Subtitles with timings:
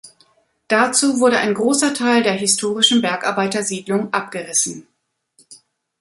[0.67, 4.87] Dazu wurde ein großer Teil der historischen Bergarbeiter-Siedlung abgerissen.